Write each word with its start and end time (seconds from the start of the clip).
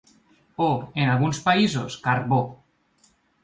O, 0.67 0.69
en 1.03 1.11
alguns 1.11 1.43
països, 1.49 2.01
carbó. 2.09 2.43